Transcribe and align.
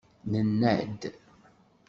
Nenna-d. 0.31 1.01